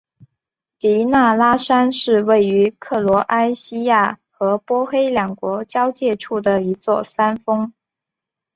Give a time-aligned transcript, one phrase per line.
[0.79, 7.71] 迪纳拉山是位于克罗埃西亚和波黑两国交界处的一座山峰。